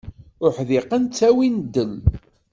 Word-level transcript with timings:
Uḥdiqen 0.45 1.03
ttawin 1.05 1.55
ddel. 1.65 1.91